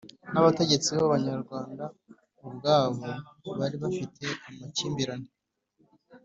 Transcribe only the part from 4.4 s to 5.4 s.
amakimbirane